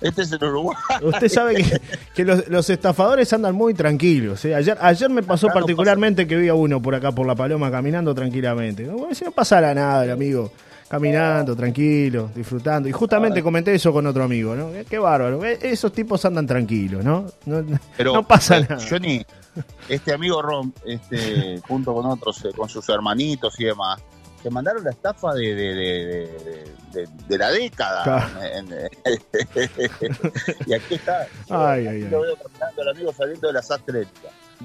este 0.00 0.22
es 0.22 0.32
el 0.32 0.42
Uruguay. 0.44 0.76
Usted 1.02 1.28
sabe 1.28 1.54
que, 1.56 1.80
que 2.14 2.24
los, 2.24 2.48
los 2.48 2.68
estafadores 2.70 3.32
andan 3.32 3.54
muy 3.54 3.72
tranquilos. 3.74 4.44
¿eh? 4.44 4.54
Ayer, 4.54 4.76
ayer 4.80 5.08
me 5.10 5.22
pasó 5.22 5.46
Acá 5.46 5.54
no 5.54 5.60
particularmente 5.60 6.26
que 6.26 6.36
vi 6.36 6.48
a 6.48 6.54
uno 6.54 6.82
por 6.82 6.94
acá 6.94 7.12
por 7.12 7.26
la 7.26 7.34
paloma 7.34 7.70
caminando 7.70 8.14
tranquilamente. 8.14 8.84
Bueno, 8.88 9.14
si 9.14 9.24
no 9.24 9.30
pasara 9.30 9.72
nada, 9.74 10.04
el 10.04 10.10
amigo. 10.10 10.50
Caminando, 10.88 11.56
tranquilo, 11.56 12.30
disfrutando. 12.34 12.86
Y 12.86 12.92
justamente 12.92 13.42
comenté 13.42 13.74
eso 13.74 13.92
con 13.94 14.06
otro 14.06 14.24
amigo, 14.24 14.54
¿no? 14.54 14.70
Qué 14.90 14.98
bárbaro. 14.98 15.42
eh, 15.42 15.58
Esos 15.62 15.90
tipos 15.90 16.22
andan 16.26 16.46
tranquilos, 16.46 17.02
¿no? 17.02 17.24
No, 17.46 17.64
Pero, 17.96 18.12
no 18.12 18.28
pasa 18.28 18.58
eh, 18.58 18.66
nada. 18.68 18.84
Johnny, 18.90 19.24
este 19.88 20.12
amigo 20.12 20.42
Rom, 20.42 20.70
este, 20.84 21.60
junto 21.66 21.94
con 21.94 22.04
otros, 22.04 22.44
eh, 22.44 22.50
con 22.54 22.68
sus 22.68 22.86
hermanitos 22.90 23.58
y 23.58 23.64
demás, 23.64 24.02
se 24.42 24.50
mandaron 24.50 24.82
la 24.84 24.90
estafa 24.90 25.32
de, 25.34 25.54
de, 25.54 25.74
de, 25.74 26.74
de- 26.92 27.08
de- 27.28 27.38
la 27.38 27.50
década. 27.50 28.02
Claro. 28.02 28.28
Y 30.66 30.74
aquí 30.74 30.94
está. 30.94 31.26
Ay, 31.48 31.86
Aquí 31.86 31.96
ay, 31.96 32.00
lo 32.10 32.18
ay. 32.18 32.22
veo 32.26 32.36
caminando 32.36 32.82
el 32.82 32.88
amigo 32.88 33.12
saliendo 33.12 33.46
de 33.48 33.52
la 33.54 33.62
sastrería. 33.62 34.08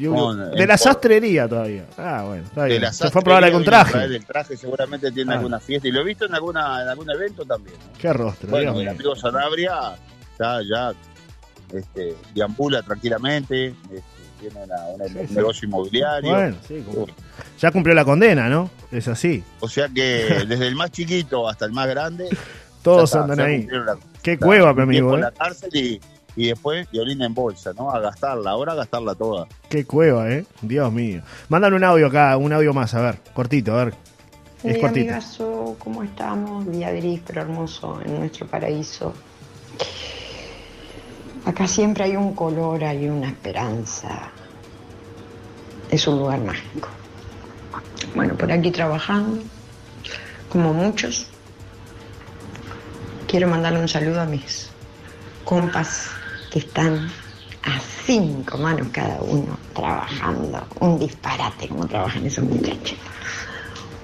Con- 0.09 0.51
de 0.51 0.67
la 0.67 0.77
sastrería 0.77 1.47
todavía. 1.47 1.85
Ah, 1.97 2.23
bueno, 2.27 2.43
está 2.43 2.63
De 2.63 2.69
bien. 2.69 2.81
la 2.83 2.93
Se 2.93 3.09
fue 3.09 3.21
a 3.21 3.23
probar 3.23 3.43
algún 3.43 3.63
traje. 3.63 4.03
El 4.03 4.25
traje 4.25 4.57
seguramente 4.57 5.11
tiene 5.11 5.33
Ah. 5.33 5.37
alguna 5.37 5.59
fiesta. 5.59 5.87
Y 5.87 5.91
lo 5.91 6.01
he 6.01 6.03
visto 6.03 6.25
en, 6.25 6.35
alguna, 6.35 6.81
en 6.83 6.89
algún 6.89 7.09
evento 7.09 7.45
también. 7.45 7.75
¿no? 7.77 7.97
Qué 7.99 8.13
rostro. 8.13 8.49
Bueno, 8.49 8.73
Dios 8.73 8.81
el 8.83 8.89
amigo 8.89 9.15
Sanabria 9.15 9.95
ya, 10.39 10.59
ya 10.69 10.93
este, 11.73 12.15
deambula 12.33 12.81
tranquilamente, 12.83 13.67
este, 13.91 14.03
tiene 14.39 14.63
una- 14.63 14.85
una- 14.95 15.05
Sí, 15.07 15.17
un 15.19 15.27
sí. 15.27 15.35
negocio 15.35 15.67
inmobiliario. 15.67 16.31
Bueno, 16.33 16.55
sí, 16.67 16.83
como- 16.85 17.07
ya 17.59 17.71
cumplió 17.71 17.95
la 17.95 18.05
condena, 18.05 18.49
¿no? 18.49 18.69
Es 18.91 19.07
así. 19.07 19.43
O 19.59 19.67
sea 19.69 19.87
que 19.89 20.01
desde 20.47 20.67
el 20.67 20.75
más 20.75 20.91
chiquito 20.91 21.47
hasta 21.49 21.65
el 21.65 21.71
más 21.73 21.87
grande, 21.87 22.29
Todos 22.83 23.05
está, 23.09 23.23
andan 23.23 23.39
ahí. 23.41 23.67
la- 23.69 23.97
Qué 24.21 24.37
cueva, 24.37 24.73
mi 24.73 24.81
amigo, 24.83 25.13
en 25.13 25.19
¿eh? 25.19 25.21
la 25.23 25.31
cárcel 25.31 25.69
y, 25.73 26.01
y 26.35 26.47
después 26.47 26.89
violín 26.91 27.21
en 27.21 27.33
bolsa, 27.33 27.71
¿no? 27.73 27.89
A 27.91 27.99
gastarla, 27.99 28.51
ahora 28.51 28.73
a 28.73 28.75
gastarla 28.75 29.15
toda. 29.15 29.47
Qué 29.69 29.85
cueva, 29.85 30.29
¿eh? 30.31 30.45
Dios 30.61 30.91
mío. 30.91 31.21
Mándale 31.49 31.75
un 31.75 31.83
audio 31.83 32.07
acá, 32.07 32.35
un 32.37 32.51
audio 32.53 32.73
más, 32.73 32.93
a 32.93 33.01
ver. 33.01 33.19
Cortito, 33.33 33.73
a 33.77 33.85
ver. 33.85 33.93
Es 34.63 34.75
Hey, 34.75 34.81
cortito. 34.81 35.01
amigazo, 35.11 35.75
¿cómo 35.79 36.03
estamos? 36.03 36.69
Día 36.71 36.91
gris, 36.91 37.21
pero 37.25 37.41
hermoso 37.41 37.99
en 38.03 38.19
nuestro 38.19 38.47
paraíso. 38.47 39.13
Acá 41.47 41.65
siempre 41.65 42.03
hay 42.03 42.17
un 42.17 42.35
color, 42.35 42.83
hay 42.83 43.07
una 43.07 43.27
esperanza. 43.27 44.09
Es 45.89 46.05
un 46.05 46.19
lugar 46.19 46.41
mágico. 46.41 46.89
Bueno, 48.13 48.35
por 48.35 48.51
aquí 48.51 48.69
trabajando, 48.69 49.41
como 50.49 50.73
muchos. 50.73 51.25
Quiero 53.29 53.47
mandarle 53.47 53.79
un 53.79 53.87
saludo 53.87 54.19
a 54.19 54.25
mis 54.25 54.69
compas 55.45 56.09
que 56.51 56.59
están 56.59 57.09
a 57.63 57.79
cinco 58.05 58.57
manos 58.57 58.89
cada 58.91 59.21
uno 59.21 59.57
trabajando. 59.73 60.67
Un 60.81 60.99
disparate 60.99 61.69
como 61.69 61.87
trabajan 61.87 62.25
esos 62.25 62.43
muchachos. 62.43 62.97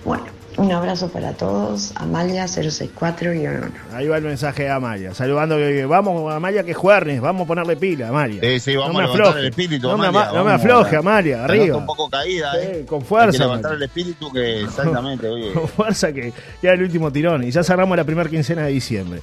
Bueno, 0.05 0.27
un 0.63 0.71
abrazo 0.71 1.09
para 1.09 1.33
todos. 1.33 1.91
Amalia 1.95 2.47
064 2.47 3.33
y 3.33 3.45
uno. 3.47 3.67
Ahí 3.93 4.07
va 4.07 4.17
el 4.17 4.23
mensaje 4.23 4.63
de 4.63 4.69
Amalia. 4.69 5.13
Saludando 5.13 5.57
que 5.57 5.85
vamos, 5.85 6.33
Amalia, 6.33 6.63
que 6.63 6.73
juernes. 6.73 7.19
Vamos 7.21 7.43
a 7.43 7.47
ponerle 7.47 7.75
pila, 7.75 8.09
Amalia. 8.09 8.41
Sí, 8.41 8.59
sí, 8.59 8.75
vamos 8.75 8.93
no 8.93 8.99
me 8.99 9.03
a 9.03 9.07
levantar 9.07 9.27
afloje. 9.27 9.39
el 9.41 9.47
espíritu, 9.49 9.87
no, 9.89 9.97
me, 9.97 10.07
Amalia, 10.07 10.29
ama- 10.29 10.37
no 10.39 10.43
me 10.45 10.51
vamos 10.51 10.65
afloje, 10.65 10.95
Amalia. 10.95 11.43
Arriba. 11.43 11.77
un 11.77 11.85
poco 11.85 12.09
caída, 12.09 12.53
¿eh? 12.61 12.85
Con 12.87 12.97
Hay 12.99 13.03
que 13.03 13.07
fuerza. 13.09 13.43
levantar 13.43 13.71
Amalia. 13.71 13.77
el 13.85 13.89
espíritu 13.89 14.31
que 14.31 14.61
exactamente, 14.61 15.27
oye. 15.27 15.51
Con 15.53 15.67
fuerza 15.67 16.11
que 16.13 16.33
queda 16.61 16.73
el 16.73 16.83
último 16.83 17.11
tirón. 17.11 17.43
Y 17.43 17.51
ya 17.51 17.63
cerramos 17.63 17.97
la 17.97 18.03
primera 18.03 18.29
quincena 18.29 18.63
de 18.63 18.71
diciembre. 18.71 19.21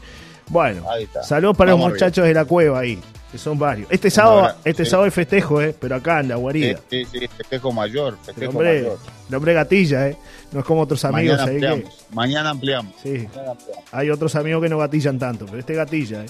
Bueno, 0.49 0.83
saludos 1.23 1.57
para 1.57 1.73
Vamos 1.73 1.87
los 1.87 1.95
muchachos 1.95 2.25
de 2.27 2.35
la 2.35 2.45
cueva 2.45 2.81
ahí, 2.81 2.99
que 3.31 3.39
son 3.39 3.59
varios. 3.59 3.89
Este 3.91 4.11
sábado, 4.11 4.41
abrazo, 4.41 4.59
este 4.65 4.85
sí. 4.85 4.91
sábado 4.91 5.07
es 5.09 5.15
festejo, 5.15 5.63
eh, 5.63 5.75
pero 5.79 5.95
acá 5.97 6.21
en 6.21 6.29
la 6.29 6.37
guarida. 6.37 6.81
Sí, 6.91 7.05
sí, 7.05 7.19
sí, 7.21 7.29
festejo 7.29 7.73
mayor, 7.73 8.15
El 8.21 8.25
festejo 8.25 8.51
hombre, 8.53 8.83
mayor. 8.83 8.99
el 9.29 9.35
hombre 9.35 9.55
gatilla, 9.55 10.09
eh. 10.09 10.17
No 10.53 10.61
es 10.61 10.67
como 10.67 10.81
otros 10.83 11.05
amigos 11.05 11.39
Mañana 11.39 11.53
ahí 11.75 11.83
que. 11.83 11.89
mañana 12.13 12.51
ampliamos. 12.51 12.95
Sí, 13.03 13.29
Mañana 13.29 13.51
ampliamos. 13.53 13.85
hay 13.93 14.11
otros 14.11 14.35
amigos 14.37 14.63
que 14.63 14.69
no 14.69 14.79
gatillan 14.79 15.19
tanto, 15.19 15.47
pero 15.47 15.59
este 15.59 15.75
gatilla, 15.75 16.25
eh. 16.25 16.27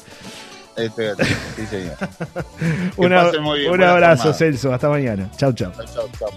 Este, 0.76 1.14
sí, 1.56 1.66
señor. 1.68 1.96
Que 2.96 3.70
Un 3.70 3.82
abrazo. 3.82 4.32
Celso. 4.32 4.72
Hasta 4.72 4.88
mañana. 4.88 5.30
Chau, 5.36 5.52
chau. 5.52 5.72
Chao, 5.72 6.08
chao. 6.18 6.28